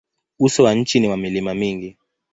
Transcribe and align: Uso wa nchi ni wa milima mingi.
Uso 0.39 0.63
wa 0.63 0.73
nchi 0.75 0.99
ni 0.99 1.07
wa 1.07 1.17
milima 1.17 1.53
mingi. 1.53 1.97